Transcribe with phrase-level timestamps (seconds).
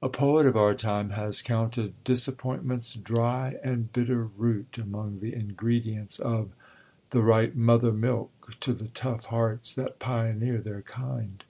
[0.00, 6.20] A poet of our time has counted "Disappointment's dry and bitter root" among the ingredients
[6.20, 6.52] of
[7.10, 11.42] "the right mother milk to the tough hearts that pioneer their kind."